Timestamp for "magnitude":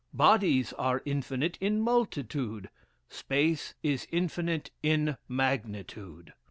5.29-6.33